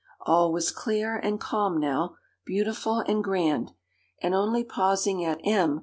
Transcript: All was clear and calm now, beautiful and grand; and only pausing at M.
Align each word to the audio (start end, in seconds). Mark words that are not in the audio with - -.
All 0.21 0.51
was 0.51 0.71
clear 0.71 1.15
and 1.17 1.39
calm 1.39 1.79
now, 1.79 2.15
beautiful 2.43 3.01
and 3.01 3.23
grand; 3.23 3.73
and 4.19 4.33
only 4.33 4.63
pausing 4.63 5.23
at 5.23 5.39
M. 5.45 5.79